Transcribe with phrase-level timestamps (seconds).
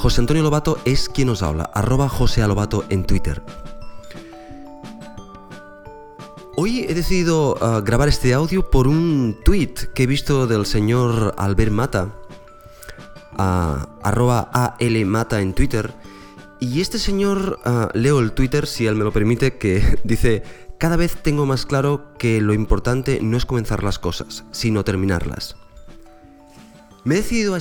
[0.00, 3.42] José Antonio Lobato es quien nos habla, arroba José Lobato en Twitter.
[6.56, 11.34] Hoy he decidido uh, grabar este audio por un tweet que he visto del señor
[11.36, 12.14] Albert Mata,
[13.34, 15.92] uh, arroba ALMata en Twitter.
[16.60, 20.42] Y este señor, uh, leo el Twitter, si él me lo permite, que dice,
[20.78, 25.56] cada vez tengo más claro que lo importante no es comenzar las cosas, sino terminarlas.
[27.02, 27.56] Me he decidido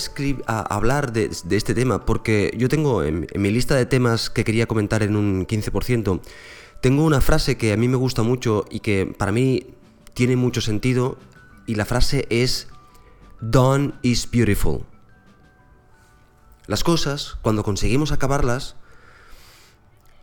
[0.47, 4.65] a, hablar de, este tema porque yo tengo en, mi lista de temas que quería
[4.65, 6.19] comentar en un 15%,
[6.81, 9.67] tengo una frase que a mí me gusta mucho y que para mí
[10.13, 11.17] tiene mucho sentido
[11.65, 12.67] y la frase es
[13.39, 14.81] Done is beautiful.
[16.67, 18.75] Las cosas, cuando conseguimos acabarlas,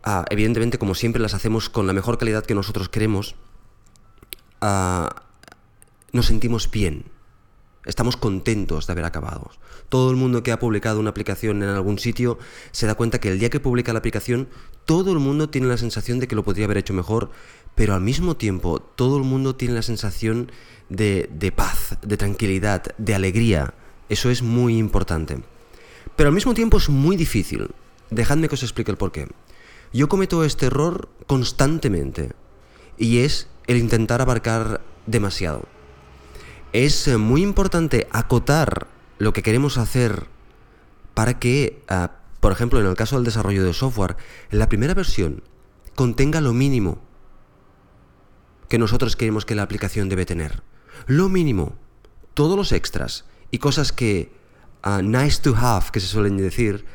[0.03, 3.35] ah, evidentemente como siempre las hacemos con la mejor calidad que nosotros queremos,
[4.61, 5.23] ah,
[6.11, 7.16] nos sentimos bien
[7.87, 9.49] Estamos contentos de haber acabado.
[9.87, 12.37] Todo el mundo que ha publicado una aplicación en algún sitio
[12.71, 14.49] se da cuenta que el día que publica la aplicación,
[14.83, 17.31] todo el mundo tiene la sensación de que lo podría haber hecho mejor,
[17.75, 20.51] pero al mismo tiempo todo el mundo tiene la sensación
[20.89, 23.73] de, paz, de tranquilidad, de alegría.
[24.09, 25.39] Eso es muy importante.
[26.17, 27.69] Pero al mismo tiempo es muy difícil.
[28.09, 29.29] Dejadme que os explique el porqué.
[29.93, 32.33] Yo cometo este error constantemente
[32.97, 35.76] y es el intentar abarcar demasiado
[36.73, 38.87] es eh, muy importante acotar
[39.17, 40.27] lo que queremos hacer
[41.13, 44.17] para que, ah, por ejemplo, en el caso del desarrollo de software,
[44.51, 45.43] la primera versión
[45.95, 47.01] contenga lo mínimo
[48.69, 50.61] que nosotros queremos que la aplicación debe tener.
[51.05, 51.75] Lo mínimo.
[52.33, 54.31] Todos los extras y cosas que
[54.85, 56.85] uh, nice to have, que se suelen decir,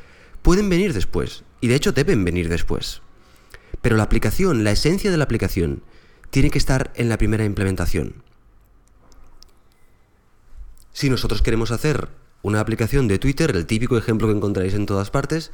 [0.43, 1.45] pueden venir después.
[1.61, 3.03] Y de hecho deben venir después.
[3.81, 5.83] Pero la aplicación, la esencia de la aplicación,
[6.31, 8.23] tiene que estar en la primera implementación.
[11.03, 12.11] Si nosotros queremos hacer
[12.43, 15.51] una aplicación de Twitter, el típico ejemplo que encontráis en todas partes,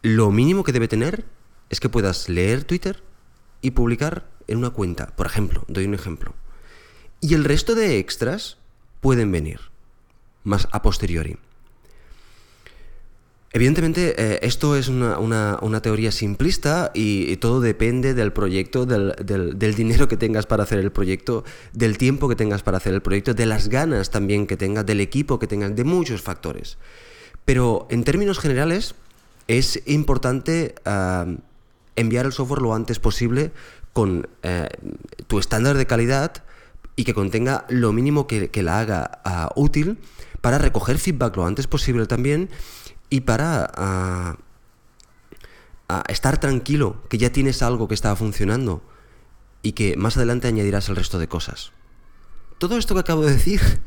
[0.00, 1.26] lo mínimo que debe tener
[1.68, 3.02] es que puedas leer Twitter
[3.60, 5.14] y publicar en una cuenta.
[5.14, 6.32] Por ejemplo, doy un ejemplo.
[7.20, 8.56] Y el resto de extras
[9.02, 9.60] pueden venir
[10.44, 11.36] más a posteriori.
[13.56, 20.18] Evidentemente, eh, esto es una, teoría simplista y, todo depende del proyecto, del, dinero que
[20.18, 23.68] tengas para hacer el proyecto, del tiempo que tengas para hacer el proyecto, de las
[23.70, 26.76] ganas también que tengas, del equipo que tengas, de muchos factores.
[27.46, 28.94] Pero en términos generales,
[29.48, 30.74] es importante
[31.96, 33.52] enviar el software lo antes posible
[33.94, 34.68] con eh,
[35.28, 36.44] tu estándar de calidad
[36.94, 39.96] y que contenga lo mínimo que, la haga ah, útil
[40.42, 42.50] para recoger feedback lo antes posible también
[43.10, 44.36] y para ah,
[46.08, 48.82] estar tranquilo que ya tienes algo que está funcionando
[49.62, 51.72] y que más adelante añadirás el resto de cosas.
[52.58, 53.60] Todo esto que acabo de decir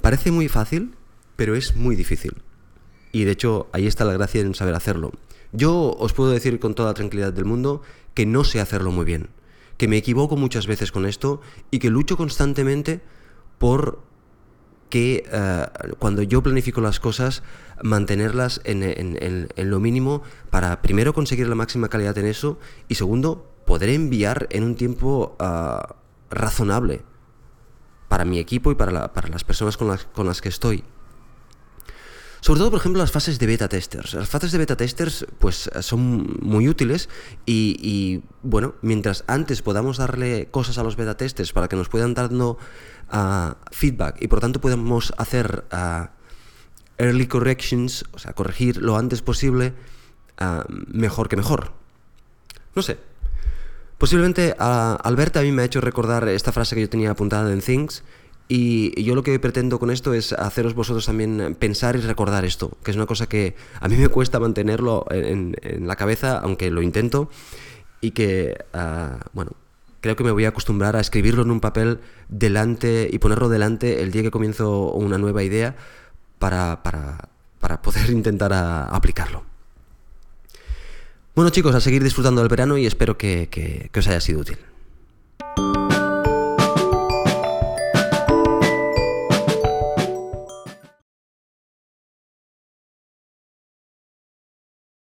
[0.00, 0.94] parece muy fácil,
[1.36, 2.42] pero es muy difícil.
[3.12, 5.12] Y de hecho ahí está la gracia en saber hacerlo.
[5.52, 7.82] Yo os puedo decir con toda la tranquilidad del mundo
[8.14, 9.28] que no sé hacerlo muy bien,
[9.76, 11.40] que me equivoco muchas veces con esto
[11.70, 13.00] y que lucho constantemente
[13.58, 14.02] por
[14.88, 15.66] que eh,
[15.98, 17.42] cuando yo planifico las cosas,
[17.82, 22.58] mantenerlas en, lo mínimo para primero conseguir la máxima calidad en eso
[22.88, 25.94] y segundo, poder enviar en un tiempo eh,
[26.30, 27.02] razonable
[28.08, 30.84] para mi equipo y para, para las personas con las, con las que estoy.
[32.40, 34.14] Sobre todo, por ejemplo, las fases de beta testers.
[34.14, 37.08] Las fases de beta testers, pues, son muy útiles
[37.44, 42.14] y, bueno, mientras antes podamos darle cosas a los beta testers para que nos puedan
[42.14, 42.58] dando
[43.12, 46.06] uh, feedback y por tanto podamos hacer uh,
[46.98, 49.74] early corrections, o sea, corregir lo antes posible,
[50.40, 51.72] uh, mejor que mejor.
[52.74, 52.98] No sé.
[53.98, 57.62] Posiblemente Alberta a mí me ha hecho recordar esta frase que yo tenía apuntada en
[57.62, 58.04] Things
[58.48, 62.76] y yo lo que pretendo con esto es haceros vosotros también pensar y recordar esto,
[62.84, 66.80] que es una cosa que a mí me cuesta mantenerlo en, la cabeza, aunque lo
[66.80, 67.28] intento,
[68.00, 69.52] y que, ah, bueno,
[70.00, 71.98] creo que me voy a acostumbrar a escribirlo en un papel
[72.28, 75.74] delante y ponerlo delante el día que comienzo una nueva idea
[76.38, 76.82] para,
[77.82, 79.42] poder intentar aplicarlo.
[81.34, 84.56] Bueno chicos, a seguir disfrutando del verano y espero que os haya sido útil.